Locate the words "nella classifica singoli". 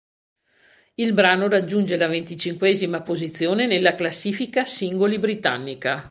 3.67-5.19